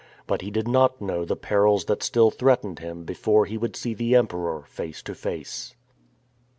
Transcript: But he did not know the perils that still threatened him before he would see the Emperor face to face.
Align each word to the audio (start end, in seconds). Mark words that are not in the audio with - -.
But 0.25 0.41
he 0.41 0.49
did 0.49 0.67
not 0.67 0.99
know 0.99 1.25
the 1.25 1.35
perils 1.35 1.85
that 1.85 2.01
still 2.01 2.31
threatened 2.31 2.79
him 2.79 3.03
before 3.03 3.45
he 3.45 3.55
would 3.55 3.75
see 3.75 3.93
the 3.93 4.15
Emperor 4.15 4.63
face 4.65 5.03
to 5.03 5.13
face. 5.13 5.75